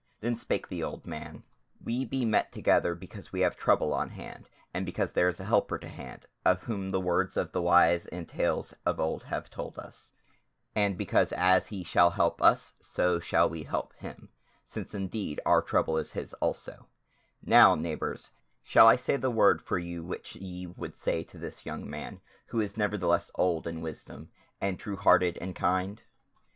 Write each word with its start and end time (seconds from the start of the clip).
Then 0.19 0.35
spake 0.35 0.67
the 0.67 0.81
old 0.81 1.05
man: 1.05 1.43
"We 1.79 2.05
be 2.05 2.25
met 2.25 2.51
together 2.51 2.95
because 2.95 3.31
we 3.31 3.41
have 3.41 3.55
trouble 3.55 3.93
on 3.93 4.09
hand, 4.09 4.49
and 4.73 4.83
because 4.83 5.11
there 5.11 5.27
is 5.27 5.39
a 5.39 5.43
helper 5.43 5.77
to 5.77 5.87
hand, 5.87 6.25
of 6.43 6.63
whom 6.63 6.89
the 6.89 6.99
words 6.99 7.37
of 7.37 7.51
the 7.51 7.61
wise 7.61 8.07
and 8.07 8.27
tales 8.27 8.73
of 8.83 8.99
old 8.99 9.21
have 9.25 9.51
told 9.51 9.77
us; 9.77 10.11
and 10.75 10.97
because 10.97 11.31
as 11.33 11.67
he 11.67 11.83
shall 11.83 12.09
help 12.09 12.41
us, 12.41 12.73
so 12.81 13.19
shall 13.19 13.47
we 13.47 13.61
help 13.61 13.93
him, 13.93 14.29
since 14.63 14.95
indeed 14.95 15.39
our 15.45 15.61
trouble 15.61 15.99
is 15.99 16.13
his 16.13 16.33
also: 16.41 16.87
now, 17.43 17.75
neighbours, 17.75 18.31
shall 18.63 18.87
I 18.87 18.95
say 18.95 19.17
the 19.17 19.29
word 19.29 19.61
for 19.61 19.77
you 19.77 20.01
which 20.03 20.35
ye 20.35 20.65
would 20.65 20.97
say 20.97 21.23
to 21.25 21.37
this 21.37 21.63
young 21.63 21.87
man, 21.87 22.21
who 22.47 22.59
is 22.59 22.75
nevertheless 22.75 23.29
old 23.35 23.67
in 23.67 23.81
wisdom, 23.81 24.31
and 24.59 24.79
true 24.79 24.97
hearted 24.97 25.37
and 25.39 25.55
kind?" 25.55 26.01